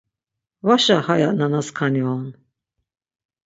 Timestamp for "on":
2.15-2.25